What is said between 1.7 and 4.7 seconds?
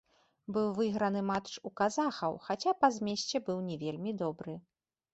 у казахаў, хаця па змесце быў не вельмі добры.